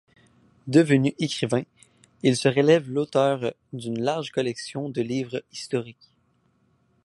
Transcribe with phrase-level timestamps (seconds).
[0.65, 1.61] Devenu écrivain,
[2.23, 6.09] il se révèle l'auteur d'une large collection de livres historiques.